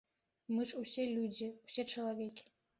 [0.55, 2.53] Мы ж усе людзі, усе чалавекі.